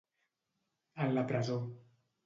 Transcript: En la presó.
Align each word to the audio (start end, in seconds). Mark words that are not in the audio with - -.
En 1.05 1.15
la 1.19 1.27
presó. 1.33 1.63